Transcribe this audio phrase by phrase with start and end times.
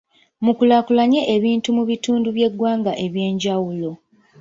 [0.45, 3.91] Mukulaakulanye ebintu mu bitundu by'eggwanga eby'enjawulo.